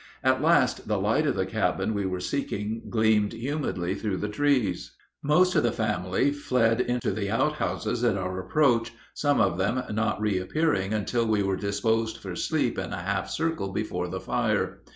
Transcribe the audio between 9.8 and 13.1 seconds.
not reappearing until we were disposed for sleep in a